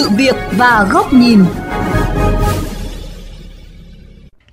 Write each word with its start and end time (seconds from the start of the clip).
sự 0.00 0.08
việc 0.16 0.36
và 0.52 0.86
góc 0.90 1.12
nhìn. 1.12 1.44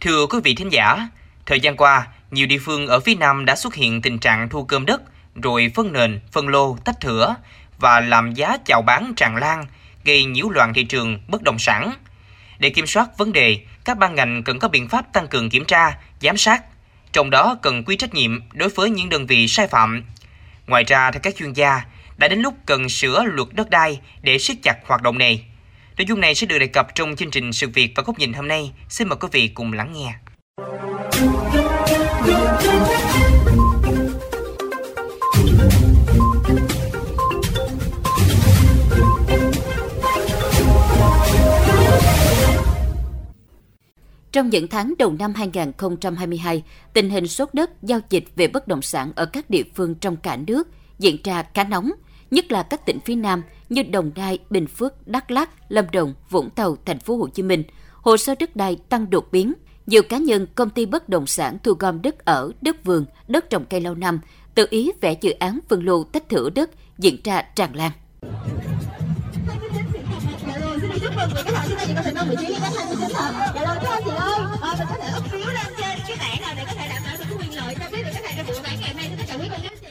Thưa 0.02 0.26
quý 0.28 0.40
vị 0.44 0.56
thính 0.56 0.70
giả, 0.72 1.08
thời 1.46 1.60
gian 1.60 1.78
qua, 1.78 2.08
nhiều 2.32 2.48
địa 2.48 2.58
phương 2.58 2.88
ở 2.88 3.00
phía 3.00 3.16
Nam 3.16 3.46
đã 3.46 3.56
xuất 3.56 3.76
hiện 3.76 4.02
tình 4.02 4.20
trạng 4.20 4.50
thu 4.50 4.64
cơm 4.64 4.86
đất, 4.86 5.02
rồi 5.36 5.72
phân 5.76 5.94
nền, 5.94 6.20
phân 6.32 6.48
lô, 6.48 6.78
tách 6.86 7.02
thửa 7.02 7.36
và 7.80 8.00
làm 8.00 8.34
giá 8.34 8.58
chào 8.66 8.82
bán 8.82 9.14
tràn 9.16 9.36
lan, 9.36 9.66
gây 10.04 10.26
nhiễu 10.26 10.50
loạn 10.50 10.74
thị 10.74 10.84
trường 10.84 11.22
bất 11.28 11.42
động 11.44 11.60
sản. 11.60 11.94
Để 12.60 12.70
kiểm 12.70 12.88
soát 12.88 13.18
vấn 13.18 13.34
đề, 13.34 13.60
các 13.86 13.98
ban 13.98 14.16
ngành 14.16 14.44
cần 14.44 14.60
có 14.60 14.68
biện 14.68 14.90
pháp 14.90 15.14
tăng 15.14 15.28
cường 15.28 15.50
kiểm 15.50 15.66
tra, 15.66 15.98
giám 16.22 16.38
sát, 16.38 16.64
trong 17.14 17.30
đó 17.30 17.56
cần 17.62 17.84
quy 17.84 17.96
trách 17.96 18.14
nhiệm 18.14 18.42
đối 18.54 18.70
với 18.70 18.90
những 18.90 19.10
đơn 19.10 19.28
vị 19.28 19.48
sai 19.48 19.68
phạm. 19.68 20.04
Ngoài 20.68 20.84
ra, 20.84 21.12
theo 21.12 21.20
các 21.24 21.36
chuyên 21.38 21.54
gia, 21.54 21.82
đã 22.18 22.28
đến 22.28 22.40
lúc 22.40 22.54
cần 22.66 22.90
sửa 22.90 23.24
luật 23.24 23.48
đất 23.54 23.70
đai 23.70 24.00
để 24.22 24.38
siết 24.38 24.58
chặt 24.64 24.76
hoạt 24.86 25.02
động 25.02 25.18
này. 25.18 25.46
Nội 25.98 26.06
dung 26.06 26.22
này 26.22 26.36
sẽ 26.36 26.48
được 26.48 26.60
đề 26.60 26.68
cập 26.68 26.96
trong 26.96 27.16
chương 27.16 27.32
trình 27.32 27.54
Sự 27.54 27.68
việc 27.70 27.92
và 27.96 28.04
góc 28.04 28.20
nhìn 28.20 28.34
hôm 28.34 28.48
nay. 28.48 28.72
Xin 28.90 29.08
mời 29.08 29.18
quý 29.22 29.28
vị 29.32 29.48
cùng 29.48 29.74
lắng 29.74 29.94
nghe. 29.94 30.14
Trong 44.32 44.50
những 44.50 44.68
tháng 44.68 44.94
đầu 45.00 45.16
năm 45.20 45.34
2022, 45.34 46.64
tình 46.94 47.10
hình 47.10 47.28
sốt 47.28 47.54
đất 47.54 47.84
giao 47.84 48.00
dịch 48.10 48.24
về 48.36 48.48
bất 48.48 48.68
động 48.68 48.82
sản 48.82 49.12
ở 49.16 49.26
các 49.26 49.50
địa 49.50 49.64
phương 49.76 49.96
trong 49.96 50.18
cả 50.18 50.38
nước 50.48 50.68
diễn 51.00 51.18
ra 51.24 51.44
khá 51.54 51.64
nóng, 51.64 51.92
nhất 52.32 52.52
là 52.52 52.64
các 52.64 52.86
tỉnh 52.86 53.00
phía 53.00 53.16
Nam 53.16 53.44
như 53.70 53.84
Đồng 53.84 54.12
Nai, 54.16 54.40
Bình 54.50 54.68
Phước, 54.68 55.08
Đắk 55.08 55.32
Lắk, 55.32 55.50
Lâm 55.72 55.86
Đồng, 55.92 56.14
Vũng 56.30 56.50
Tàu, 56.50 56.78
Thành 56.86 57.00
phố 57.00 57.18
Hồ 57.18 57.28
Chí 57.28 57.44
Minh. 57.44 57.64
Hồ 58.02 58.18
sơ 58.18 58.36
đất 58.40 58.56
đai 58.56 58.78
tăng 58.90 59.10
đột 59.10 59.32
biến. 59.32 59.54
Nhiều 59.86 60.02
cá 60.10 60.18
nhân, 60.18 60.48
công 60.56 60.70
ty 60.70 60.86
bất 60.86 61.10
động 61.10 61.28
sản 61.28 61.58
thu 61.64 61.74
gom 61.80 62.02
đất 62.02 62.26
ở, 62.26 62.52
đất 62.62 62.84
vườn, 62.84 63.06
đất 63.28 63.50
trồng 63.50 63.66
cây 63.66 63.82
lâu 63.82 63.96
năm, 63.96 64.20
tự 64.56 64.68
ý 64.70 64.92
vẽ 65.02 65.16
dự 65.22 65.32
án 65.32 65.60
phân 65.70 65.86
lô 65.86 66.04
tách 66.04 66.30
thửa 66.30 66.50
đất 66.50 66.70
diễn 66.98 67.18
ra 67.24 67.42
tràn 67.42 67.76
lan. 67.76 67.92
chúc 71.02 71.14
mừng 71.16 71.30
chúng 71.46 71.56
ta 71.56 71.66
chỉ 72.06 72.12
có 72.16 72.26
vị 72.30 72.36
trí 72.40 72.54
dạ 72.54 72.70
rồi 72.70 72.98
thưa 73.00 73.90
anh 73.90 74.04
chị 74.06 74.12
ơi 74.12 74.40
à, 74.62 74.76
mình 74.80 74.88
có 74.90 74.96
thể 75.02 75.12
phiếu 75.32 75.48
lên 75.48 75.74
trên 75.78 76.00
cái 76.08 76.40
nào 76.42 76.54
để 76.58 76.64
có 76.68 76.74
thể 76.74 76.88
đảm 76.90 77.02
bảo 77.06 77.16
được 77.18 77.36
quyền 77.40 77.56
lợi 77.56 77.76
cho 77.80 77.86
trong 78.38 78.48
buổi 78.48 78.56
bán 78.64 78.80
ngày 78.80 78.90
hôm 78.90 78.98
nay 78.98 79.12
chúng 79.18 79.28
ta 79.28 79.36
quý 79.36 79.50
vị 79.50 79.90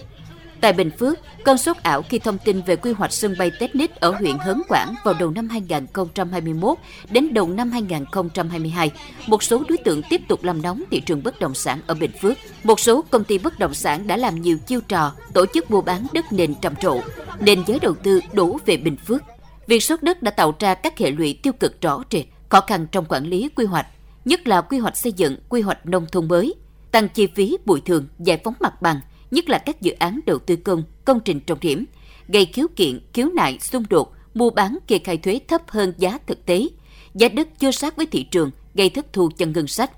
Tại 0.60 0.72
Bình 0.72 0.90
Phước, 0.98 1.18
cơn 1.46 1.58
sốt 1.58 1.76
ảo 1.82 2.02
khi 2.02 2.18
thông 2.18 2.38
tin 2.38 2.62
về 2.62 2.76
quy 2.76 2.92
hoạch 2.92 3.12
sân 3.12 3.34
bay 3.38 3.50
Technip 3.50 3.94
ở 3.94 4.10
huyện 4.10 4.38
Hớn 4.38 4.62
Quản 4.68 4.94
vào 5.04 5.14
đầu 5.18 5.30
năm 5.30 5.48
2021 5.48 6.78
đến 7.10 7.34
đầu 7.34 7.48
năm 7.48 7.70
2022, 7.70 8.90
một 9.26 9.42
số 9.42 9.62
đối 9.68 9.78
tượng 9.78 10.02
tiếp 10.02 10.20
tục 10.28 10.44
làm 10.44 10.62
nóng 10.62 10.82
thị 10.90 11.00
trường 11.00 11.22
bất 11.22 11.40
động 11.40 11.54
sản 11.54 11.80
ở 11.86 11.94
Bình 11.94 12.10
Phước. 12.20 12.36
Một 12.64 12.80
số 12.80 13.04
công 13.10 13.24
ty 13.24 13.38
bất 13.38 13.58
động 13.58 13.74
sản 13.74 14.06
đã 14.06 14.16
làm 14.16 14.42
nhiều 14.42 14.58
chiêu 14.66 14.80
trò 14.88 15.12
tổ 15.34 15.46
chức 15.54 15.70
mua 15.70 15.80
bán 15.80 16.06
đất 16.12 16.24
nền 16.32 16.54
trầm 16.54 16.76
trộ, 16.76 17.00
nên 17.40 17.62
giới 17.66 17.78
đầu 17.78 17.94
tư 17.94 18.20
đổ 18.32 18.58
về 18.66 18.76
Bình 18.76 18.96
Phước. 18.96 19.22
Việc 19.66 19.82
sốt 19.82 20.02
đất 20.02 20.22
đã 20.22 20.30
tạo 20.30 20.54
ra 20.58 20.74
các 20.74 20.98
hệ 20.98 21.10
lụy 21.10 21.38
tiêu 21.42 21.52
cực 21.52 21.80
rõ 21.80 22.02
rệt, 22.10 22.24
khó 22.48 22.60
khăn 22.60 22.86
trong 22.92 23.04
quản 23.08 23.26
lý 23.26 23.48
quy 23.48 23.64
hoạch, 23.64 23.86
nhất 24.24 24.48
là 24.48 24.60
quy 24.60 24.78
hoạch 24.78 24.96
xây 24.96 25.12
dựng, 25.12 25.36
quy 25.48 25.60
hoạch 25.60 25.86
nông 25.86 26.06
thôn 26.12 26.28
mới, 26.28 26.54
tăng 26.90 27.08
chi 27.08 27.26
phí 27.34 27.56
bồi 27.64 27.80
thường, 27.80 28.06
giải 28.18 28.40
phóng 28.44 28.54
mặt 28.60 28.82
bằng, 28.82 29.00
nhất 29.36 29.48
là 29.48 29.58
các 29.58 29.82
dự 29.82 29.92
án 29.92 30.20
đầu 30.26 30.38
tư 30.38 30.56
công, 30.56 30.82
công 31.04 31.20
trình 31.20 31.40
trọng 31.40 31.60
điểm, 31.60 31.84
gây 32.28 32.46
khiếu 32.46 32.66
kiện, 32.76 33.00
khiếu 33.12 33.28
nại, 33.34 33.58
xung 33.58 33.84
đột, 33.90 34.12
mua 34.34 34.50
bán 34.50 34.78
kê 34.86 34.98
khai 34.98 35.16
thuế 35.16 35.40
thấp 35.48 35.62
hơn 35.68 35.92
giá 35.98 36.18
thực 36.26 36.46
tế, 36.46 36.68
giá 37.14 37.28
đất 37.28 37.48
chưa 37.58 37.70
sát 37.70 37.96
với 37.96 38.06
thị 38.06 38.22
trường, 38.22 38.50
gây 38.74 38.90
thất 38.90 39.12
thu 39.12 39.30
cho 39.38 39.46
ngân 39.46 39.66
sách. 39.66 39.90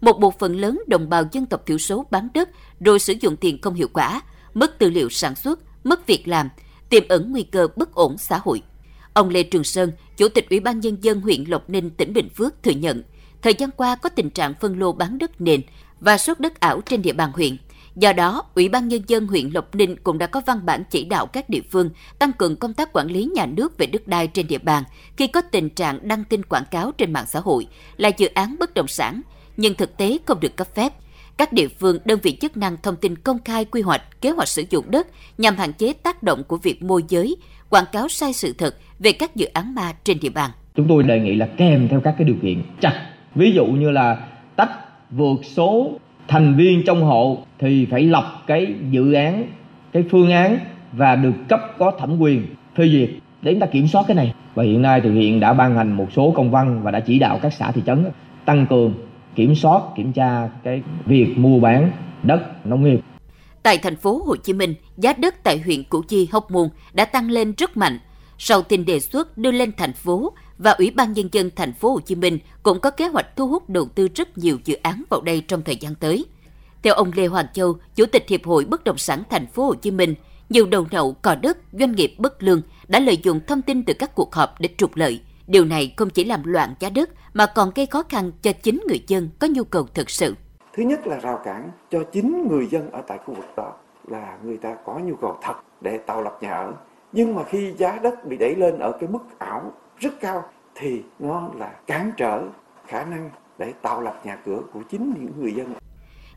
Một 0.00 0.20
bộ 0.20 0.30
phận 0.38 0.56
lớn 0.56 0.82
đồng 0.86 1.08
bào 1.08 1.24
dân 1.32 1.46
tộc 1.46 1.66
thiểu 1.66 1.78
số 1.78 2.06
bán 2.10 2.28
đất 2.34 2.48
rồi 2.80 2.98
sử 2.98 3.14
dụng 3.20 3.36
tiền 3.36 3.60
không 3.62 3.74
hiệu 3.74 3.88
quả, 3.92 4.20
mất 4.54 4.78
tư 4.78 4.90
liệu 4.90 5.08
sản 5.10 5.34
xuất, 5.34 5.60
mất 5.84 6.06
việc 6.06 6.28
làm, 6.28 6.48
tiềm 6.88 7.08
ẩn 7.08 7.32
nguy 7.32 7.42
cơ 7.42 7.68
bất 7.76 7.94
ổn 7.94 8.18
xã 8.18 8.40
hội. 8.42 8.62
Ông 9.12 9.28
Lê 9.28 9.42
Trường 9.42 9.64
Sơn, 9.64 9.92
Chủ 10.16 10.28
tịch 10.28 10.50
Ủy 10.50 10.60
ban 10.60 10.80
Nhân 10.80 10.96
dân 11.00 11.20
huyện 11.20 11.44
Lộc 11.44 11.70
Ninh, 11.70 11.90
tỉnh 11.90 12.12
Bình 12.12 12.28
Phước 12.36 12.62
thừa 12.62 12.70
nhận, 12.70 13.02
thời 13.42 13.54
gian 13.54 13.70
qua 13.70 13.96
có 13.96 14.08
tình 14.08 14.30
trạng 14.30 14.54
phân 14.60 14.78
lô 14.78 14.92
bán 14.92 15.18
đất 15.18 15.40
nền 15.40 15.60
và 16.00 16.18
sốt 16.18 16.40
đất 16.40 16.60
ảo 16.60 16.80
trên 16.80 17.02
địa 17.02 17.12
bàn 17.12 17.32
huyện. 17.34 17.56
Do 17.96 18.12
đó, 18.12 18.44
Ủy 18.54 18.68
ban 18.68 18.88
Nhân 18.88 19.02
dân 19.06 19.26
huyện 19.26 19.50
Lộc 19.54 19.74
Ninh 19.74 19.96
cũng 19.96 20.18
đã 20.18 20.26
có 20.26 20.40
văn 20.46 20.66
bản 20.66 20.82
chỉ 20.90 21.04
đạo 21.04 21.26
các 21.26 21.48
địa 21.48 21.60
phương 21.70 21.90
tăng 22.18 22.32
cường 22.32 22.56
công 22.56 22.74
tác 22.74 22.92
quản 22.92 23.06
lý 23.06 23.24
nhà 23.34 23.46
nước 23.46 23.78
về 23.78 23.86
đất 23.86 24.08
đai 24.08 24.26
trên 24.26 24.46
địa 24.46 24.58
bàn 24.58 24.82
khi 25.16 25.26
có 25.26 25.40
tình 25.40 25.70
trạng 25.70 26.08
đăng 26.08 26.24
tin 26.24 26.42
quảng 26.42 26.64
cáo 26.70 26.92
trên 26.92 27.12
mạng 27.12 27.26
xã 27.26 27.40
hội 27.40 27.66
là 27.96 28.10
dự 28.16 28.28
án 28.34 28.56
bất 28.60 28.74
động 28.74 28.88
sản, 28.88 29.22
nhưng 29.56 29.74
thực 29.74 29.96
tế 29.96 30.18
không 30.26 30.40
được 30.40 30.56
cấp 30.56 30.68
phép. 30.74 30.92
Các 31.36 31.52
địa 31.52 31.68
phương, 31.68 31.98
đơn 32.04 32.18
vị 32.22 32.36
chức 32.40 32.56
năng 32.56 32.76
thông 32.82 32.96
tin 32.96 33.16
công 33.16 33.38
khai 33.44 33.64
quy 33.64 33.82
hoạch, 33.82 34.20
kế 34.20 34.30
hoạch 34.30 34.48
sử 34.48 34.64
dụng 34.70 34.90
đất 34.90 35.06
nhằm 35.38 35.56
hạn 35.56 35.72
chế 35.72 35.92
tác 35.92 36.22
động 36.22 36.44
của 36.44 36.56
việc 36.56 36.82
môi 36.82 37.04
giới, 37.08 37.36
quảng 37.70 37.84
cáo 37.92 38.08
sai 38.08 38.32
sự 38.32 38.52
thật 38.52 38.76
về 38.98 39.12
các 39.12 39.36
dự 39.36 39.46
án 39.46 39.74
ma 39.74 39.92
trên 40.04 40.20
địa 40.20 40.30
bàn. 40.30 40.50
Chúng 40.74 40.88
tôi 40.88 41.02
đề 41.02 41.20
nghị 41.20 41.34
là 41.34 41.48
kèm 41.56 41.88
theo 41.88 42.00
các 42.00 42.14
cái 42.18 42.24
điều 42.26 42.36
kiện 42.42 42.62
chặt. 42.80 43.12
Ví 43.34 43.52
dụ 43.52 43.66
như 43.66 43.90
là 43.90 44.26
tách 44.56 44.70
vượt 45.10 45.40
số 45.56 45.98
thành 46.28 46.56
viên 46.56 46.84
trong 46.86 47.02
hộ 47.02 47.38
thì 47.58 47.86
phải 47.90 48.02
lập 48.02 48.42
cái 48.46 48.74
dự 48.90 49.12
án, 49.12 49.44
cái 49.92 50.04
phương 50.10 50.30
án 50.30 50.58
và 50.92 51.16
được 51.16 51.34
cấp 51.48 51.60
có 51.78 51.92
thẩm 51.98 52.18
quyền 52.18 52.46
phê 52.76 52.88
duyệt 52.88 53.10
để 53.42 53.52
chúng 53.52 53.60
ta 53.60 53.66
kiểm 53.66 53.88
soát 53.88 54.04
cái 54.08 54.14
này. 54.14 54.34
Và 54.54 54.62
hiện 54.62 54.82
nay 54.82 55.00
thì 55.00 55.10
huyện 55.10 55.40
đã 55.40 55.52
ban 55.52 55.76
hành 55.76 55.92
một 55.92 56.06
số 56.16 56.32
công 56.36 56.50
văn 56.50 56.80
và 56.82 56.90
đã 56.90 57.00
chỉ 57.00 57.18
đạo 57.18 57.38
các 57.42 57.52
xã 57.52 57.70
thị 57.70 57.82
trấn 57.86 58.04
tăng 58.44 58.66
cường 58.66 58.94
kiểm 59.34 59.54
soát, 59.54 59.82
kiểm 59.96 60.12
tra 60.12 60.48
cái 60.62 60.82
việc 61.06 61.38
mua 61.38 61.60
bán 61.60 61.90
đất 62.22 62.66
nông 62.66 62.84
nghiệp 62.84 63.00
Tại 63.62 63.78
thành 63.78 63.96
phố 63.96 64.22
Hồ 64.26 64.36
Chí 64.36 64.52
Minh, 64.52 64.74
giá 64.96 65.12
đất 65.12 65.34
tại 65.42 65.58
huyện 65.58 65.82
Củ 65.84 66.02
Chi, 66.02 66.28
Hóc 66.32 66.50
Môn 66.50 66.68
đã 66.92 67.04
tăng 67.04 67.30
lên 67.30 67.54
rất 67.58 67.76
mạnh. 67.76 67.98
Sau 68.38 68.62
tin 68.62 68.84
đề 68.84 69.00
xuất 69.00 69.38
đưa 69.38 69.50
lên 69.50 69.72
thành 69.76 69.92
phố 69.92 70.32
và 70.62 70.70
Ủy 70.72 70.90
ban 70.90 71.12
nhân 71.12 71.28
dân 71.32 71.50
thành 71.56 71.72
phố 71.72 71.92
Hồ 71.92 72.00
Chí 72.00 72.14
Minh 72.14 72.38
cũng 72.62 72.80
có 72.80 72.90
kế 72.90 73.08
hoạch 73.08 73.36
thu 73.36 73.48
hút 73.48 73.70
đầu 73.70 73.88
tư 73.94 74.08
rất 74.14 74.38
nhiều 74.38 74.58
dự 74.64 74.76
án 74.82 75.02
vào 75.10 75.20
đây 75.20 75.40
trong 75.48 75.62
thời 75.62 75.76
gian 75.76 75.94
tới. 75.94 76.24
Theo 76.82 76.94
ông 76.94 77.10
Lê 77.14 77.26
Hoàng 77.26 77.46
Châu, 77.52 77.76
Chủ 77.94 78.06
tịch 78.06 78.28
Hiệp 78.28 78.44
hội 78.44 78.64
Bất 78.64 78.84
động 78.84 78.98
sản 78.98 79.22
thành 79.30 79.46
phố 79.46 79.64
Hồ 79.64 79.74
Chí 79.74 79.90
Minh, 79.90 80.14
nhiều 80.48 80.66
đầu 80.66 80.86
nậu 80.90 81.12
cò 81.12 81.34
đất, 81.34 81.58
doanh 81.72 81.92
nghiệp 81.92 82.14
bất 82.18 82.42
lương 82.42 82.62
đã 82.88 82.98
lợi 82.98 83.18
dụng 83.22 83.40
thông 83.46 83.62
tin 83.62 83.84
từ 83.84 83.94
các 83.94 84.14
cuộc 84.14 84.34
họp 84.34 84.60
để 84.60 84.68
trục 84.76 84.96
lợi. 84.96 85.20
Điều 85.46 85.64
này 85.64 85.94
không 85.96 86.10
chỉ 86.10 86.24
làm 86.24 86.44
loạn 86.44 86.74
giá 86.80 86.90
đất 86.90 87.10
mà 87.34 87.46
còn 87.46 87.70
gây 87.74 87.86
khó 87.86 88.02
khăn 88.08 88.32
cho 88.42 88.52
chính 88.52 88.80
người 88.88 89.04
dân 89.06 89.28
có 89.38 89.46
nhu 89.50 89.64
cầu 89.64 89.86
thực 89.94 90.10
sự. 90.10 90.34
Thứ 90.72 90.82
nhất 90.82 91.06
là 91.06 91.18
rào 91.18 91.40
cản 91.44 91.70
cho 91.90 91.98
chính 92.12 92.48
người 92.48 92.66
dân 92.66 92.90
ở 92.90 93.02
tại 93.08 93.18
khu 93.26 93.34
vực 93.34 93.46
đó 93.56 93.72
là 94.08 94.38
người 94.44 94.56
ta 94.56 94.76
có 94.86 94.98
nhu 94.98 95.14
cầu 95.20 95.38
thật 95.42 95.54
để 95.80 95.98
tạo 96.06 96.22
lập 96.22 96.38
nhà 96.40 96.50
ở. 96.50 96.72
Nhưng 97.12 97.34
mà 97.34 97.42
khi 97.44 97.72
giá 97.78 97.98
đất 98.02 98.26
bị 98.26 98.36
đẩy 98.36 98.54
lên 98.54 98.78
ở 98.78 98.92
cái 99.00 99.08
mức 99.08 99.22
ảo 99.38 99.72
rất 100.02 100.20
cao 100.20 100.44
thì 100.74 101.02
nó 101.18 101.50
là 101.56 101.68
cản 101.86 102.12
trở 102.16 102.42
khả 102.86 103.04
năng 103.04 103.30
để 103.58 103.72
tạo 103.82 104.00
lập 104.00 104.20
nhà 104.24 104.36
cửa 104.46 104.60
của 104.72 104.80
chính 104.90 105.14
những 105.20 105.32
người 105.40 105.54
dân. 105.56 105.74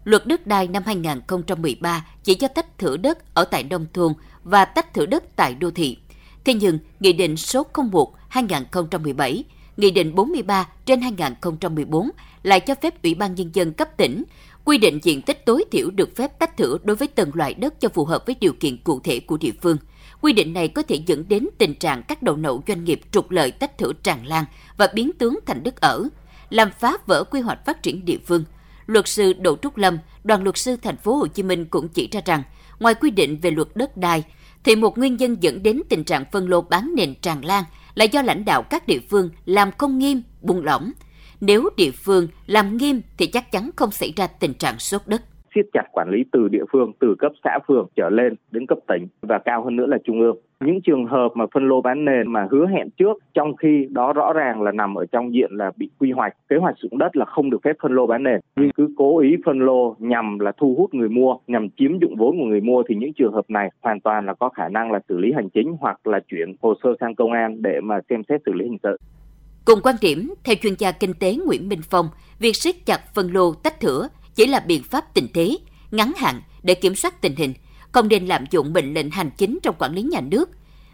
Luật 0.03 0.26
đất 0.26 0.48
đai 0.48 0.68
năm 0.68 0.84
2013 0.86 2.06
chỉ 2.24 2.36
cho 2.36 2.48
tách 2.48 2.78
thửa 2.78 2.98
đất 2.98 3.34
ở 3.34 3.46
tại 3.46 3.64
nông 3.64 3.86
thôn 3.94 4.14
và 4.44 4.66
tách 4.66 4.94
thửa 4.94 5.06
đất 5.06 5.36
tại 5.36 5.56
đô 5.56 5.72
thị. 5.72 5.98
Thế 6.44 6.53
nhưng, 6.53 6.80
Nghị 7.00 7.14
định 7.14 7.38
số 7.38 7.66
01-2017 7.74 9.44
Nghị 9.78 9.92
định 9.92 10.16
43 10.16 10.68
trên 10.86 11.02
2014 11.02 12.09
lại 12.44 12.59
cho 12.59 12.76
phép 12.76 13.03
Ủy 13.03 13.16
ban 13.16 13.36
Nhân 13.36 13.50
dân 13.53 13.74
cấp 13.74 13.97
tỉnh 13.97 14.24
quy 14.66 14.78
định 14.78 15.00
diện 15.03 15.22
tích 15.22 15.46
tối 15.46 15.64
thiểu 15.72 15.92
được 15.92 16.16
phép 16.16 16.40
tách 16.40 16.58
thửa 16.58 16.78
đối 16.84 16.96
với 16.96 17.08
từng 17.08 17.32
loại 17.34 17.53
đất 17.53 17.80
cho 17.80 17.90
phù 17.90 18.06
hợp 18.06 18.26
với 18.26 18.35
điều 18.40 18.53
kiện 18.59 18.78
cụ 18.78 19.00
thể 19.00 19.20
của 19.20 19.38
địa 19.38 19.52
phương. 19.62 19.78
Quy 20.26 20.34
định 20.34 20.54
này 20.54 20.68
có 20.68 20.82
thể 20.82 21.00
dẫn 21.06 21.26
đến 21.28 21.48
tình 21.58 21.76
trạng 21.76 22.04
các 22.04 22.24
đầu 22.24 22.36
nậu 22.36 22.64
doanh 22.68 22.84
nghiệp 22.84 23.02
trục 23.12 23.32
lợi 23.32 23.52
tách 23.52 23.78
thửa 23.78 23.92
tràn 24.04 24.28
lan 24.28 24.46
và 24.78 24.88
biến 24.94 25.12
tướng 25.18 25.40
thành 25.46 25.64
đất 25.64 25.82
ở, 25.82 26.04
làm 26.50 26.70
phá 26.80 26.94
vỡ 27.06 27.24
quy 27.24 27.42
hoạch 27.42 27.66
phát 27.66 27.84
triển 27.84 28.06
địa 28.06 28.18
phương. 28.26 28.44
Luật 28.86 29.08
sư 29.08 29.34
Đỗ 29.34 29.56
Trúc 29.62 29.78
Lâm, 29.78 29.98
đoàn 30.24 30.44
luật 30.44 30.58
sư 30.58 30.76
thành 30.84 30.98
phố 30.98 31.16
Hồ 31.16 31.28
Chí 31.28 31.44
Minh 31.44 31.66
cũng 31.66 31.88
chỉ 31.88 32.10
ra 32.12 32.22
rằng, 32.26 32.44
ngoài 32.80 32.94
quy 32.94 33.12
định 33.12 33.38
về 33.42 33.52
luật 33.52 33.68
đất 33.76 33.98
đai, 33.98 34.24
thì 34.64 34.76
một 34.76 34.98
nguyên 34.98 35.18
nhân 35.18 35.38
dẫn 35.40 35.64
đến 35.64 35.82
tình 35.90 36.04
trạng 36.04 36.26
phân 36.32 36.50
lô 36.50 36.62
bán 36.62 36.94
nền 36.96 37.16
tràn 37.16 37.46
lan 37.46 37.64
là 37.96 38.06
do 38.06 38.22
lãnh 38.22 38.46
đạo 38.46 38.64
các 38.64 38.88
địa 38.88 39.00
phương 39.10 39.30
làm 39.46 39.72
không 39.78 40.00
nghiêm, 40.00 40.22
buông 40.42 40.64
lỏng. 40.64 40.92
Nếu 41.42 41.70
địa 41.78 41.92
phương 41.92 42.28
làm 42.46 42.78
nghiêm 42.78 43.02
thì 43.18 43.28
chắc 43.28 43.52
chắn 43.52 43.70
không 43.76 43.92
xảy 43.92 44.14
ra 44.16 44.28
tình 44.28 44.54
trạng 44.54 44.80
sốt 44.80 45.02
đất 45.06 45.22
siết 45.55 45.66
chặt 45.73 45.84
quản 45.91 46.09
lý 46.09 46.23
từ 46.31 46.47
địa 46.47 46.63
phương, 46.72 46.91
từ 46.99 47.16
cấp 47.19 47.31
xã 47.43 47.59
phường 47.67 47.87
trở 47.96 48.09
lên 48.09 48.35
đến 48.52 48.66
cấp 48.67 48.78
tỉnh 48.87 49.07
và 49.22 49.40
cao 49.40 49.63
hơn 49.63 49.75
nữa 49.75 49.85
là 49.85 49.97
trung 50.03 50.19
ương. 50.19 50.37
Những 50.59 50.81
trường 50.81 51.05
hợp 51.05 51.29
mà 51.34 51.46
phân 51.53 51.67
lô 51.67 51.81
bán 51.81 52.05
nền 52.05 52.31
mà 52.31 52.47
hứa 52.52 52.67
hẹn 52.67 52.90
trước 52.90 53.17
trong 53.34 53.55
khi 53.55 53.87
đó 53.90 54.13
rõ 54.13 54.34
ràng 54.34 54.61
là 54.61 54.72
nằm 54.72 54.96
ở 54.96 55.05
trong 55.11 55.34
diện 55.34 55.49
là 55.52 55.72
bị 55.78 55.90
quy 55.99 56.11
hoạch, 56.11 56.34
kế 56.49 56.55
hoạch 56.57 56.75
sử 56.81 56.87
dụng 56.91 56.99
đất 56.99 57.16
là 57.16 57.25
không 57.25 57.49
được 57.49 57.57
phép 57.63 57.75
phân 57.81 57.91
lô 57.91 58.07
bán 58.07 58.23
nền. 58.23 58.40
Nhưng 58.55 58.72
cứ 58.72 58.87
cố 58.97 59.19
ý 59.19 59.35
phân 59.46 59.59
lô 59.59 59.96
nhằm 59.99 60.40
là 60.40 60.52
thu 60.57 60.75
hút 60.78 60.93
người 60.93 61.09
mua, 61.09 61.37
nhằm 61.47 61.69
chiếm 61.78 61.99
dụng 61.99 62.16
vốn 62.16 62.37
của 62.37 62.46
người 62.46 62.61
mua 62.61 62.84
thì 62.90 62.96
những 62.96 63.13
trường 63.13 63.34
hợp 63.34 63.46
này 63.47 63.69
hoàn 63.81 63.99
toàn 63.99 64.25
là 64.25 64.34
có 64.34 64.49
khả 64.49 64.69
năng 64.69 64.91
là 64.91 64.99
xử 65.09 65.17
lý 65.17 65.31
hành 65.35 65.49
chính 65.49 65.75
hoặc 65.79 66.07
là 66.07 66.19
chuyển 66.28 66.55
hồ 66.61 66.73
sơ 66.84 66.90
sang 66.99 67.16
công 67.16 67.31
an 67.31 67.61
để 67.61 67.81
mà 67.84 67.99
xem 68.09 68.22
xét 68.29 68.41
xử 68.46 68.53
lý 68.53 68.66
hình 68.66 68.78
sự. 68.84 68.97
Cùng 69.66 69.79
quan 69.84 69.96
điểm, 70.02 70.34
theo 70.43 70.55
chuyên 70.61 70.73
gia 70.78 70.91
kinh 70.91 71.13
tế 71.19 71.35
Nguyễn 71.46 71.69
Minh 71.69 71.79
Phong, 71.91 72.05
việc 72.40 72.55
siết 72.55 72.75
chặt 72.85 72.99
phân 73.16 73.34
lô 73.34 73.53
tách 73.63 73.79
thửa 73.79 74.07
chỉ 74.35 74.47
là 74.47 74.59
biện 74.59 74.84
pháp 74.84 75.14
tình 75.14 75.28
thế, 75.34 75.58
ngắn 75.91 76.11
hạn 76.17 76.41
để 76.64 76.73
kiểm 76.73 76.96
soát 76.96 77.22
tình 77.22 77.35
hình, 77.35 77.53
không 77.91 78.08
nên 78.08 78.28
lạm 78.28 78.46
dụng 78.52 78.73
mệnh 78.73 78.93
lệnh 78.93 79.11
hành 79.11 79.29
chính 79.37 79.59
trong 79.64 79.76
quản 79.79 79.96
lý 79.96 80.02
nhà 80.02 80.22
nước. 80.22 80.49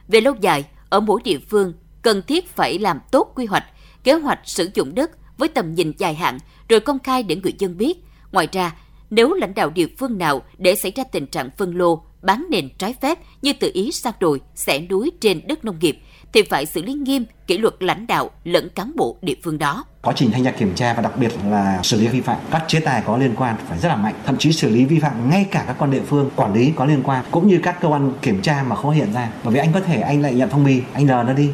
Về 0.08 0.22
lâu 0.22 0.36
dài, 0.42 0.66
ở 0.90 1.00
mỗi 1.00 1.22
địa 1.24 1.40
phương 1.50 1.74
cần 2.02 2.22
thiết 2.28 2.56
phải 2.56 2.80
làm 2.80 3.00
tốt 3.12 3.32
quy 3.36 3.46
hoạch, 3.46 3.66
kế 4.04 4.14
hoạch 4.14 4.40
sử 4.44 4.70
dụng 4.74 4.96
đất 4.96 5.12
với 5.38 5.50
tầm 5.50 5.74
nhìn 5.74 5.94
dài 5.98 6.14
hạn 6.14 6.38
rồi 6.70 6.80
công 6.80 7.00
khai 7.00 7.24
để 7.24 7.36
người 7.36 7.54
dân 7.60 7.78
biết. 7.78 7.98
Ngoài 8.32 8.48
ra, 8.52 8.76
nếu 9.10 9.34
lãnh 9.34 9.54
đạo 9.54 9.70
địa 9.70 9.88
phương 9.98 10.18
nào 10.18 10.42
để 10.58 10.76
xảy 10.76 10.92
ra 10.96 11.04
tình 11.04 11.28
trạng 11.28 11.50
phân 11.58 11.78
lô, 11.78 12.04
bán 12.22 12.46
nền 12.50 12.70
trái 12.78 12.96
phép 13.02 13.20
như 13.42 13.54
tự 13.54 13.72
ý 13.74 13.92
sang 13.92 14.14
đồi, 14.20 14.42
xẻ 14.56 14.80
núi 14.90 15.12
trên 15.22 15.42
đất 15.48 15.66
nông 15.66 15.80
nghiệp 15.80 16.00
thì 16.34 16.42
phải 16.50 16.66
xử 16.66 16.82
lý 16.82 16.94
nghiêm 16.94 17.26
kỷ 17.48 17.58
luật 17.58 17.74
lãnh 17.80 18.08
đạo 18.08 18.32
lẫn 18.44 18.70
cán 18.70 18.92
bộ 18.96 19.18
địa 19.22 19.36
phương 19.44 19.58
đó. 19.58 19.86
Quá 20.02 20.14
trình 20.16 20.32
thanh 20.32 20.44
tra 20.44 20.52
kiểm 20.52 20.76
tra 20.76 20.94
và 20.94 21.02
đặc 21.02 21.18
biệt 21.18 21.32
là 21.46 21.80
xử 21.84 22.02
lý 22.02 22.08
vi 22.08 22.22
phạm, 22.22 22.38
các 22.52 22.64
chế 22.68 22.80
tài 22.80 23.04
có 23.06 23.18
liên 23.18 23.36
quan 23.36 23.56
phải 23.68 23.80
rất 23.80 23.90
là 23.90 23.96
mạnh, 23.96 24.16
thậm 24.26 24.38
chí 24.38 24.52
xử 24.52 24.70
lý 24.70 24.86
vi 24.86 25.00
phạm 25.00 25.30
ngay 25.30 25.46
cả 25.52 25.64
các 25.68 25.76
con 25.80 25.92
địa 25.92 26.02
phương 26.08 26.30
quản 26.36 26.54
lý 26.54 26.74
có 26.76 26.86
liên 26.86 27.02
quan 27.04 27.26
cũng 27.32 27.48
như 27.48 27.60
các 27.64 27.78
cơ 27.82 27.88
quan 27.88 28.14
kiểm 28.22 28.42
tra 28.42 28.64
mà 28.64 28.76
không 28.76 28.92
hiện 28.92 29.14
ra. 29.14 29.32
Bởi 29.44 29.54
vì 29.54 29.60
anh 29.60 29.74
có 29.74 29.80
thể 29.80 30.02
anh 30.02 30.22
lại 30.22 30.34
nhận 30.34 30.50
phong 30.50 30.64
bì, 30.64 30.82
anh 30.94 31.08
lờ 31.08 31.24
nó 31.24 31.34
đi. 31.34 31.50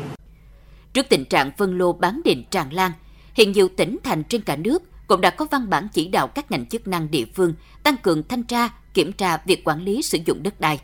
Trước 0.93 1.09
tình 1.09 1.25
trạng 1.25 1.51
phân 1.57 1.77
lô 1.77 1.93
bán 1.93 2.21
nền 2.25 2.43
tràn 2.51 2.69
lan, 2.73 2.91
hiện 3.33 3.51
nhiều 3.51 3.67
tỉnh 3.77 3.97
thành 4.03 4.23
trên 4.23 4.41
cả 4.41 4.55
nước 4.55 4.83
cũng 5.07 5.21
đã 5.21 5.29
có 5.29 5.45
văn 5.51 5.69
bản 5.69 5.87
chỉ 5.93 6.07
đạo 6.07 6.27
các 6.27 6.51
ngành 6.51 6.65
chức 6.65 6.87
năng 6.87 7.11
địa 7.11 7.25
phương 7.35 7.53
tăng 7.83 7.97
cường 7.97 8.27
thanh 8.27 8.43
tra, 8.43 8.69
kiểm 8.93 9.11
tra 9.13 9.37
việc 9.45 9.63
quản 9.63 9.81
lý 9.81 10.01
sử 10.01 10.17
dụng 10.25 10.43
đất 10.43 10.59
đai, 10.59 10.79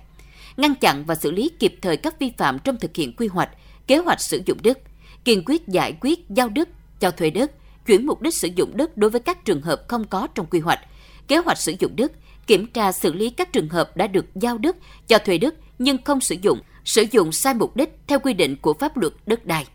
ngăn 0.58 0.76
chặn 0.76 1.06
và 1.06 1.16
xử 1.16 1.32
lý 1.32 1.52
kịp 1.60 1.76
thời 1.82 1.98
các 1.98 2.20
vi 2.20 2.32
phạm 2.38 2.60
trong 2.60 2.78
thực 2.80 2.96
hiện 2.96 3.16
quy 3.16 3.28
hoạch, 3.28 3.50
kế 3.88 3.98
hoạch 3.98 4.22
sử 4.22 4.42
dụng 4.46 4.58
đất, 4.64 4.80
kiên 5.26 5.44
quyết 5.46 5.68
giải 5.68 5.94
quyết 6.02 6.30
giao 6.30 6.50
đất, 6.50 6.70
cho 7.04 7.12
thuê 7.12 7.30
đất, 7.30 7.52
chuyển 7.86 8.06
mục 8.06 8.22
đích 8.22 8.34
sử 8.34 8.50
dụng 8.56 8.78
đất 8.78 8.98
đối 8.98 9.10
với 9.10 9.22
các 9.22 9.46
trường 9.46 9.62
hợp 9.62 9.82
không 9.88 10.08
có 10.08 10.28
trong 10.36 10.46
quy 10.46 10.60
hoạch, 10.60 10.80
kế 11.28 11.38
hoạch 11.38 11.58
sử 11.58 11.74
dụng 11.80 11.96
đất, 11.96 12.12
kiểm 12.48 12.68
tra 12.68 12.92
xử 12.92 13.14
lý 13.14 13.30
các 13.30 13.54
trường 13.54 13.70
hợp 13.70 13.98
đã 13.98 14.08
được 14.08 14.26
giao 14.36 14.58
đất, 14.58 14.78
cho 15.08 15.18
thuê 15.18 15.38
đất 15.38 15.56
nhưng 15.80 15.98
không 16.04 16.22
sử 16.22 16.36
dụng, 16.42 16.60
sử 16.86 17.06
dụng 17.12 17.32
sai 17.32 17.54
mục 17.54 17.76
đích 17.76 17.90
theo 18.08 18.20
quy 18.20 18.34
định 18.34 18.56
của 18.62 18.74
pháp 18.74 18.98
luật 18.98 19.14
đất 19.26 19.46
đai. 19.46 19.66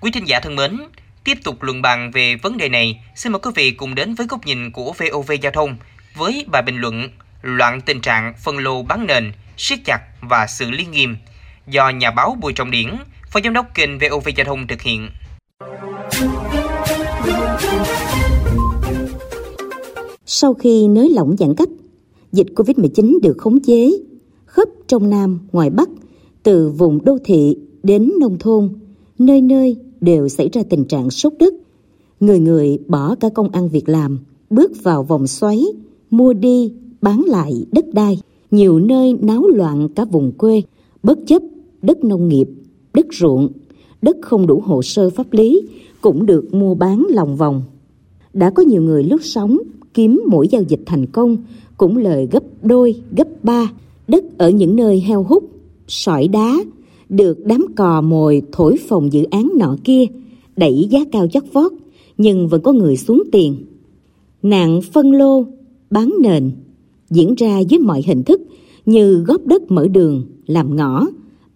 Quý 0.00 0.10
thính 0.10 0.28
giả 0.28 0.40
thân 0.42 0.56
mến, 0.56 0.78
tiếp 1.24 1.38
tục 1.44 1.62
luận 1.62 1.82
bàn 1.82 2.10
về 2.10 2.36
vấn 2.36 2.56
đề 2.56 2.68
này, 2.68 3.04
xin 3.14 3.32
mời 3.32 3.40
quý 3.42 3.50
vị 3.54 3.70
cùng 3.70 3.94
đến 3.94 4.14
với 4.14 4.26
góc 4.26 4.46
nhìn 4.46 4.70
của 4.70 4.92
VOV 4.92 5.32
Giao 5.42 5.52
thông 5.52 5.76
với 6.16 6.44
bài 6.52 6.62
bình 6.62 6.76
luận 6.76 7.08
Loạn 7.42 7.80
tình 7.80 8.00
trạng 8.00 8.34
phân 8.44 8.58
lô 8.58 8.82
bán 8.82 9.06
nền, 9.06 9.32
siết 9.56 9.78
chặt 9.84 10.00
và 10.20 10.46
xử 10.46 10.70
lý 10.70 10.86
nghiêm 10.86 11.16
do 11.66 11.90
nhà 11.90 12.10
báo 12.10 12.36
Bùi 12.40 12.52
Trọng 12.52 12.70
Điển, 12.70 12.88
phó 13.32 13.40
giám 13.44 13.52
đốc 13.52 13.74
kênh 13.74 13.98
VOV 13.98 14.28
Giao 14.36 14.44
thông 14.44 14.66
thực 14.66 14.82
hiện. 14.82 15.08
Sau 20.26 20.54
khi 20.54 20.88
nới 20.88 21.08
lỏng 21.14 21.36
giãn 21.38 21.54
cách, 21.56 21.68
dịch 22.32 22.46
Covid-19 22.56 23.18
được 23.22 23.36
khống 23.38 23.60
chế, 23.60 23.90
khắp 24.46 24.68
trong 24.88 25.10
Nam, 25.10 25.48
ngoài 25.52 25.70
Bắc, 25.70 25.88
từ 26.42 26.70
vùng 26.70 27.04
đô 27.04 27.18
thị 27.24 27.56
đến 27.82 28.12
nông 28.20 28.38
thôn, 28.38 28.68
nơi 29.18 29.40
nơi 29.40 29.76
đều 30.02 30.28
xảy 30.28 30.48
ra 30.52 30.62
tình 30.70 30.84
trạng 30.84 31.10
sốt 31.10 31.32
đất. 31.38 31.54
Người 32.20 32.38
người 32.40 32.78
bỏ 32.86 33.14
cả 33.14 33.28
công 33.28 33.48
ăn 33.48 33.68
việc 33.68 33.88
làm, 33.88 34.18
bước 34.50 34.82
vào 34.82 35.02
vòng 35.02 35.26
xoáy, 35.26 35.64
mua 36.10 36.32
đi, 36.32 36.72
bán 37.02 37.22
lại 37.26 37.66
đất 37.72 37.84
đai. 37.92 38.20
Nhiều 38.50 38.78
nơi 38.78 39.16
náo 39.20 39.48
loạn 39.48 39.88
cả 39.88 40.04
vùng 40.04 40.32
quê, 40.32 40.62
bất 41.02 41.18
chấp 41.26 41.42
đất 41.82 42.04
nông 42.04 42.28
nghiệp, 42.28 42.48
đất 42.94 43.06
ruộng, 43.12 43.48
đất 44.02 44.16
không 44.22 44.46
đủ 44.46 44.60
hồ 44.60 44.82
sơ 44.82 45.10
pháp 45.10 45.32
lý 45.32 45.62
cũng 46.00 46.26
được 46.26 46.54
mua 46.54 46.74
bán 46.74 47.06
lòng 47.08 47.36
vòng. 47.36 47.62
Đã 48.32 48.50
có 48.50 48.62
nhiều 48.62 48.82
người 48.82 49.04
lướt 49.04 49.24
sóng 49.24 49.58
kiếm 49.94 50.22
mỗi 50.26 50.48
giao 50.48 50.62
dịch 50.62 50.80
thành 50.86 51.06
công 51.06 51.36
cũng 51.76 51.96
lời 51.96 52.28
gấp 52.32 52.42
đôi, 52.62 52.94
gấp 53.16 53.28
ba. 53.42 53.72
Đất 54.08 54.24
ở 54.38 54.50
những 54.50 54.76
nơi 54.76 55.00
heo 55.00 55.22
hút, 55.22 55.44
sỏi 55.88 56.28
đá, 56.28 56.56
được 57.12 57.46
đám 57.46 57.66
cò 57.76 58.00
mồi 58.00 58.42
thổi 58.52 58.76
phồng 58.88 59.12
dự 59.12 59.24
án 59.24 59.52
nọ 59.58 59.76
kia, 59.84 60.04
đẩy 60.56 60.88
giá 60.90 61.00
cao 61.12 61.26
chót 61.26 61.42
vót, 61.52 61.72
nhưng 62.18 62.48
vẫn 62.48 62.62
có 62.62 62.72
người 62.72 62.96
xuống 62.96 63.22
tiền. 63.32 63.56
Nạn 64.42 64.80
phân 64.92 65.12
lô, 65.12 65.44
bán 65.90 66.14
nền 66.22 66.50
diễn 67.10 67.34
ra 67.34 67.58
dưới 67.58 67.78
mọi 67.78 68.02
hình 68.06 68.22
thức 68.22 68.40
như 68.86 69.14
góp 69.14 69.46
đất 69.46 69.70
mở 69.70 69.88
đường, 69.88 70.26
làm 70.46 70.76
ngõ, 70.76 71.06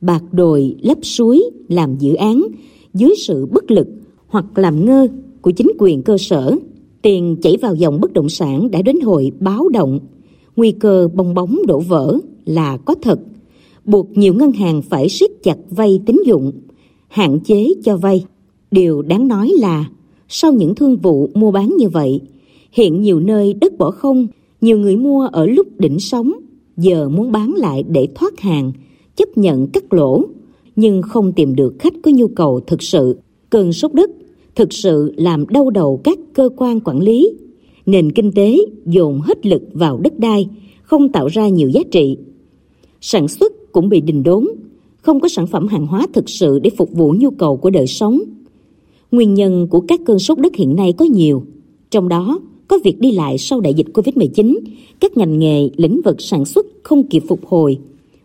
bạc 0.00 0.22
đồi 0.32 0.76
lấp 0.80 0.98
suối, 1.02 1.42
làm 1.68 1.96
dự 1.98 2.14
án 2.14 2.46
dưới 2.94 3.14
sự 3.26 3.46
bất 3.46 3.70
lực 3.70 3.88
hoặc 4.26 4.58
làm 4.58 4.86
ngơ 4.86 5.08
của 5.40 5.50
chính 5.50 5.72
quyền 5.78 6.02
cơ 6.02 6.18
sở. 6.18 6.56
Tiền 7.02 7.36
chảy 7.42 7.56
vào 7.56 7.74
dòng 7.74 8.00
bất 8.00 8.12
động 8.12 8.28
sản 8.28 8.70
đã 8.70 8.82
đến 8.82 9.00
hồi 9.00 9.32
báo 9.40 9.68
động. 9.68 9.98
Nguy 10.56 10.72
cơ 10.72 11.08
bong 11.14 11.34
bóng 11.34 11.58
đổ 11.66 11.78
vỡ 11.78 12.18
là 12.44 12.76
có 12.76 12.94
thật 13.02 13.20
buộc 13.86 14.18
nhiều 14.18 14.34
ngân 14.34 14.52
hàng 14.52 14.82
phải 14.82 15.08
siết 15.08 15.30
chặt 15.42 15.58
vay 15.70 16.00
tín 16.06 16.16
dụng, 16.26 16.52
hạn 17.08 17.40
chế 17.40 17.68
cho 17.84 17.96
vay. 17.96 18.24
Điều 18.70 19.02
đáng 19.02 19.28
nói 19.28 19.48
là 19.48 19.90
sau 20.28 20.52
những 20.52 20.74
thương 20.74 20.96
vụ 20.96 21.28
mua 21.34 21.50
bán 21.50 21.74
như 21.78 21.88
vậy, 21.88 22.20
hiện 22.72 23.02
nhiều 23.02 23.20
nơi 23.20 23.54
đất 23.54 23.78
bỏ 23.78 23.90
không, 23.90 24.26
nhiều 24.60 24.78
người 24.78 24.96
mua 24.96 25.26
ở 25.32 25.46
lúc 25.46 25.66
đỉnh 25.78 25.98
sóng, 25.98 26.32
giờ 26.76 27.08
muốn 27.08 27.32
bán 27.32 27.54
lại 27.54 27.84
để 27.88 28.08
thoát 28.14 28.40
hàng, 28.40 28.72
chấp 29.16 29.38
nhận 29.38 29.66
cắt 29.66 29.92
lỗ, 29.92 30.22
nhưng 30.76 31.02
không 31.02 31.32
tìm 31.32 31.54
được 31.54 31.74
khách 31.78 31.94
có 32.02 32.10
nhu 32.14 32.28
cầu 32.28 32.60
thực 32.60 32.82
sự. 32.82 33.16
Cơn 33.50 33.72
sốt 33.72 33.92
đất 33.92 34.10
thực 34.54 34.72
sự 34.72 35.12
làm 35.16 35.46
đau 35.48 35.70
đầu 35.70 36.00
các 36.04 36.18
cơ 36.32 36.48
quan 36.56 36.80
quản 36.80 37.00
lý. 37.00 37.30
Nền 37.86 38.12
kinh 38.12 38.32
tế 38.32 38.58
dồn 38.86 39.20
hết 39.20 39.46
lực 39.46 39.62
vào 39.72 39.98
đất 39.98 40.18
đai, 40.18 40.48
không 40.82 41.12
tạo 41.12 41.26
ra 41.26 41.48
nhiều 41.48 41.68
giá 41.68 41.80
trị. 41.90 42.16
Sản 43.00 43.28
xuất 43.28 43.52
cũng 43.76 43.88
bị 43.88 44.00
đình 44.00 44.22
đốn, 44.22 44.46
không 45.02 45.20
có 45.20 45.28
sản 45.28 45.46
phẩm 45.46 45.68
hàng 45.68 45.86
hóa 45.86 46.06
thực 46.12 46.28
sự 46.28 46.58
để 46.58 46.70
phục 46.70 46.92
vụ 46.92 47.14
nhu 47.18 47.30
cầu 47.30 47.56
của 47.56 47.70
đời 47.70 47.86
sống. 47.86 48.20
Nguyên 49.12 49.34
nhân 49.34 49.66
của 49.70 49.80
các 49.80 50.00
cơn 50.06 50.18
sốt 50.18 50.38
đất 50.38 50.56
hiện 50.56 50.76
nay 50.76 50.92
có 50.92 51.04
nhiều, 51.04 51.42
trong 51.90 52.08
đó 52.08 52.40
có 52.68 52.78
việc 52.84 53.00
đi 53.00 53.10
lại 53.10 53.38
sau 53.38 53.60
đại 53.60 53.74
dịch 53.74 53.86
Covid-19, 53.94 54.58
các 55.00 55.16
ngành 55.16 55.38
nghề, 55.38 55.70
lĩnh 55.76 56.00
vực 56.04 56.20
sản 56.20 56.44
xuất 56.44 56.66
không 56.82 57.06
kịp 57.06 57.22
phục 57.28 57.46
hồi, 57.46 57.78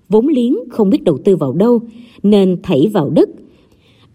vốn 0.09 0.27
liếng 0.27 0.55
không 0.69 0.89
biết 0.89 1.03
đầu 1.03 1.17
tư 1.17 1.35
vào 1.35 1.53
đâu 1.53 1.79
nên 2.23 2.57
thảy 2.63 2.87
vào 2.93 3.09
đất. 3.09 3.29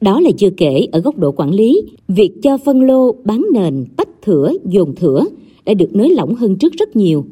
Đó 0.00 0.21
là 0.21 0.31
chưa 0.38 0.50
kể 0.50 0.87
ở 0.93 1.00
góc 1.00 1.19
độ 1.19 1.33
quản 1.33 1.55
lý, 1.55 1.83
việc 2.09 2.43
cho 2.43 2.59
phân 2.59 2.83
lô, 2.83 3.14
bán 3.25 3.47
nền, 3.52 3.85
tách 3.97 4.23
thửa, 4.23 4.52
dồn 4.64 4.95
thửa 4.95 5.25
đã 5.64 5.75
được 5.75 5.95
nới 5.95 6.11
lỏng 6.11 6.35
hơn 6.35 6.57
trước 6.57 6.73
rất 6.73 6.97
nhiều. 6.97 7.25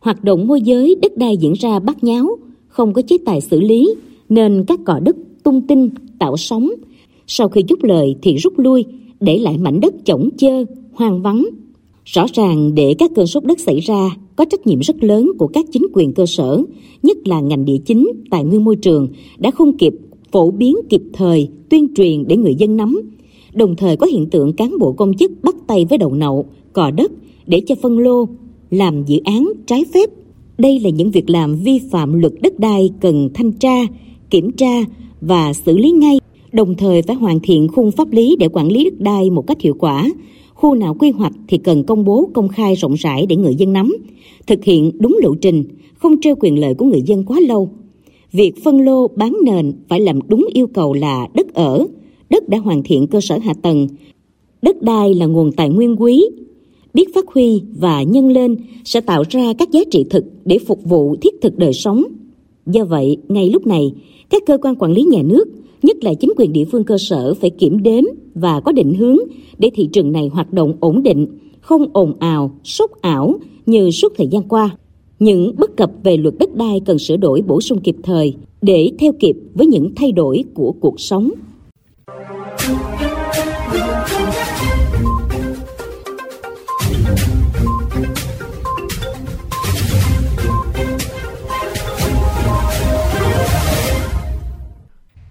Hoạt 0.00 0.24
động 0.24 0.46
môi 0.46 0.60
giới 0.60 0.96
đất 1.02 1.16
đai 1.16 1.36
diễn 1.36 1.52
ra 1.52 1.78
bắt 1.78 2.04
nháo, 2.04 2.36
không 2.74 2.92
có 2.92 3.02
chế 3.02 3.16
tài 3.24 3.40
xử 3.40 3.60
lý, 3.60 3.94
nên 4.28 4.64
các 4.66 4.80
cò 4.84 5.00
đất 5.04 5.16
tung 5.42 5.62
tin, 5.66 5.88
tạo 6.18 6.36
sóng. 6.36 6.70
Sau 7.26 7.48
khi 7.48 7.62
giúp 7.68 7.78
lời 7.82 8.16
thì 8.22 8.36
rút 8.36 8.58
lui, 8.58 8.84
để 9.20 9.38
lại 9.38 9.58
mảnh 9.58 9.80
đất 9.80 9.94
chổng 10.04 10.28
chơ, 10.36 10.64
hoang 10.92 11.22
vắng. 11.22 11.46
Rõ 12.04 12.26
ràng 12.32 12.74
để 12.74 12.94
các 12.98 13.10
cơn 13.14 13.26
sốt 13.26 13.44
đất 13.44 13.60
xảy 13.60 13.80
ra, 13.80 14.10
có 14.36 14.44
trách 14.44 14.66
nhiệm 14.66 14.80
rất 14.80 15.04
lớn 15.04 15.32
của 15.38 15.46
các 15.46 15.64
chính 15.72 15.86
quyền 15.92 16.12
cơ 16.12 16.26
sở, 16.26 16.62
nhất 17.02 17.16
là 17.28 17.40
ngành 17.40 17.64
địa 17.64 17.78
chính, 17.86 18.08
tài 18.30 18.44
nguyên 18.44 18.64
môi 18.64 18.76
trường, 18.76 19.08
đã 19.38 19.50
không 19.50 19.76
kịp 19.76 19.94
phổ 20.32 20.50
biến 20.50 20.76
kịp 20.88 21.02
thời, 21.12 21.48
tuyên 21.68 21.94
truyền 21.96 22.24
để 22.28 22.36
người 22.36 22.54
dân 22.54 22.76
nắm. 22.76 23.00
Đồng 23.54 23.76
thời 23.76 23.96
có 23.96 24.06
hiện 24.06 24.30
tượng 24.30 24.52
cán 24.52 24.78
bộ 24.78 24.92
công 24.92 25.16
chức 25.16 25.30
bắt 25.42 25.56
tay 25.66 25.86
với 25.88 25.98
đầu 25.98 26.12
nậu 26.14 26.46
cò 26.72 26.90
đất 26.90 27.12
để 27.46 27.60
cho 27.66 27.74
phân 27.82 27.98
lô, 27.98 28.28
làm 28.70 29.04
dự 29.04 29.18
án 29.24 29.52
trái 29.66 29.84
phép 29.94 30.10
đây 30.58 30.80
là 30.80 30.90
những 30.90 31.10
việc 31.10 31.30
làm 31.30 31.56
vi 31.56 31.80
phạm 31.90 32.12
luật 32.12 32.32
đất 32.40 32.58
đai 32.58 32.90
cần 33.00 33.28
thanh 33.34 33.52
tra, 33.52 33.76
kiểm 34.30 34.52
tra 34.52 34.80
và 35.20 35.52
xử 35.52 35.78
lý 35.78 35.90
ngay, 35.90 36.18
đồng 36.52 36.74
thời 36.74 37.02
phải 37.02 37.16
hoàn 37.16 37.40
thiện 37.40 37.68
khung 37.68 37.90
pháp 37.90 38.12
lý 38.12 38.36
để 38.38 38.48
quản 38.48 38.72
lý 38.72 38.84
đất 38.84 39.00
đai 39.00 39.30
một 39.30 39.46
cách 39.46 39.60
hiệu 39.60 39.74
quả. 39.78 40.10
khu 40.54 40.74
nào 40.74 40.94
quy 40.94 41.10
hoạch 41.10 41.32
thì 41.48 41.58
cần 41.58 41.84
công 41.84 42.04
bố 42.04 42.30
công 42.34 42.48
khai 42.48 42.74
rộng 42.74 42.94
rãi 42.94 43.26
để 43.26 43.36
người 43.36 43.54
dân 43.54 43.72
nắm, 43.72 43.96
thực 44.46 44.64
hiện 44.64 44.90
đúng 44.98 45.18
lộ 45.22 45.34
trình, 45.34 45.64
không 45.94 46.20
treo 46.20 46.34
quyền 46.40 46.58
lợi 46.58 46.74
của 46.74 46.86
người 46.86 47.02
dân 47.02 47.24
quá 47.24 47.40
lâu. 47.48 47.70
Việc 48.32 48.64
phân 48.64 48.80
lô 48.80 49.08
bán 49.08 49.36
nền 49.44 49.72
phải 49.88 50.00
làm 50.00 50.18
đúng 50.28 50.46
yêu 50.54 50.66
cầu 50.66 50.92
là 50.92 51.28
đất 51.34 51.54
ở, 51.54 51.86
đất 52.30 52.48
đã 52.48 52.58
hoàn 52.58 52.82
thiện 52.82 53.06
cơ 53.06 53.20
sở 53.20 53.38
hạ 53.38 53.54
tầng, 53.62 53.88
đất 54.62 54.82
đai 54.82 55.14
là 55.14 55.26
nguồn 55.26 55.52
tài 55.52 55.68
nguyên 55.68 55.96
quý, 56.02 56.24
biết 56.94 57.14
phát 57.14 57.28
huy 57.28 57.62
và 57.78 58.02
nhân 58.02 58.28
lên 58.28 58.56
sẽ 58.84 59.00
tạo 59.00 59.22
ra 59.30 59.52
các 59.58 59.70
giá 59.70 59.80
trị 59.90 60.04
thực 60.10 60.24
để 60.44 60.58
phục 60.58 60.84
vụ 60.84 61.16
thiết 61.20 61.34
thực 61.42 61.58
đời 61.58 61.72
sống. 61.72 62.04
Do 62.66 62.84
vậy, 62.84 63.16
ngay 63.28 63.50
lúc 63.50 63.66
này, 63.66 63.92
các 64.30 64.42
cơ 64.46 64.58
quan 64.62 64.74
quản 64.76 64.92
lý 64.92 65.02
nhà 65.02 65.22
nước, 65.22 65.44
nhất 65.82 66.04
là 66.04 66.14
chính 66.14 66.32
quyền 66.36 66.52
địa 66.52 66.64
phương 66.64 66.84
cơ 66.84 66.98
sở 66.98 67.34
phải 67.34 67.50
kiểm 67.50 67.82
đếm 67.82 68.04
và 68.34 68.60
có 68.60 68.72
định 68.72 68.94
hướng 68.94 69.16
để 69.58 69.70
thị 69.74 69.88
trường 69.92 70.12
này 70.12 70.28
hoạt 70.28 70.52
động 70.52 70.74
ổn 70.80 71.02
định, 71.02 71.26
không 71.60 71.86
ồn 71.92 72.12
ào, 72.18 72.58
sốt 72.64 72.90
ảo 73.00 73.34
như 73.66 73.90
suốt 73.90 74.12
thời 74.16 74.26
gian 74.26 74.42
qua. 74.42 74.76
Những 75.18 75.54
bất 75.58 75.76
cập 75.76 75.90
về 76.02 76.16
luật 76.16 76.34
đất 76.38 76.54
đai 76.54 76.80
cần 76.84 76.98
sửa 76.98 77.16
đổi 77.16 77.42
bổ 77.42 77.60
sung 77.60 77.80
kịp 77.80 77.96
thời 78.02 78.34
để 78.62 78.90
theo 78.98 79.12
kịp 79.20 79.36
với 79.54 79.66
những 79.66 79.90
thay 79.96 80.12
đổi 80.12 80.44
của 80.54 80.72
cuộc 80.80 81.00
sống. 81.00 81.30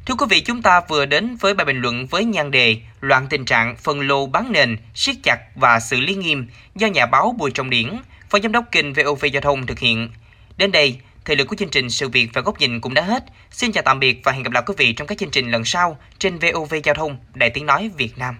Thưa 0.05 0.15
quý 0.15 0.25
vị, 0.29 0.41
chúng 0.41 0.61
ta 0.61 0.81
vừa 0.89 1.05
đến 1.05 1.35
với 1.35 1.53
bài 1.53 1.65
bình 1.65 1.81
luận 1.81 2.05
với 2.05 2.25
nhan 2.25 2.51
đề 2.51 2.77
Loạn 3.01 3.27
tình 3.29 3.45
trạng 3.45 3.75
phân 3.75 3.99
lô 3.99 4.25
bán 4.25 4.51
nền, 4.51 4.77
siết 4.95 5.15
chặt 5.23 5.37
và 5.55 5.79
xử 5.79 5.99
lý 5.99 6.15
nghiêm 6.15 6.47
do 6.75 6.87
nhà 6.87 7.05
báo 7.05 7.35
Bùi 7.37 7.51
Trọng 7.51 7.69
Điển, 7.69 7.87
Phó 8.29 8.39
Giám 8.39 8.51
đốc 8.51 8.65
kênh 8.71 8.93
VOV 8.93 9.25
Giao 9.33 9.41
thông 9.41 9.65
thực 9.65 9.79
hiện. 9.79 10.09
Đến 10.57 10.71
đây, 10.71 10.99
thời 11.25 11.35
lượng 11.35 11.47
của 11.47 11.55
chương 11.55 11.69
trình 11.69 11.89
Sự 11.89 12.09
việc 12.09 12.29
và 12.33 12.41
góc 12.41 12.59
nhìn 12.59 12.81
cũng 12.81 12.93
đã 12.93 13.01
hết. 13.01 13.23
Xin 13.51 13.71
chào 13.71 13.83
tạm 13.83 13.99
biệt 13.99 14.21
và 14.23 14.31
hẹn 14.31 14.43
gặp 14.43 14.53
lại 14.53 14.63
quý 14.65 14.73
vị 14.77 14.93
trong 14.93 15.07
các 15.07 15.17
chương 15.17 15.31
trình 15.31 15.51
lần 15.51 15.65
sau 15.65 15.97
trên 16.19 16.39
VOV 16.39 16.73
Giao 16.83 16.95
thông, 16.95 17.17
Đài 17.33 17.49
Tiếng 17.49 17.65
Nói 17.65 17.91
Việt 17.97 18.17
Nam. 18.17 18.35